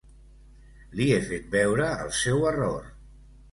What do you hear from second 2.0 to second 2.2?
el